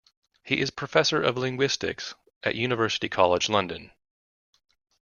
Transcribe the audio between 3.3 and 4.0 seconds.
London.